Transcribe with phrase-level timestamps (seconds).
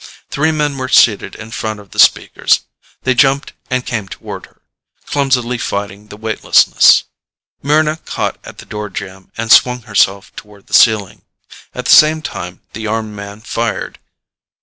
[0.31, 2.61] Three men were seated in front of the speakers.
[3.03, 4.63] They jumped and came toward her,
[5.05, 7.03] clumsily fighting the weightlessness.
[7.63, 11.21] Mryna caught at the door jamb and swung herself toward the ceiling.
[11.75, 13.99] At the same time the armed man fired.